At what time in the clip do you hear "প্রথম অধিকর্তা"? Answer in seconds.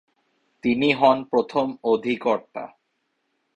1.23-2.63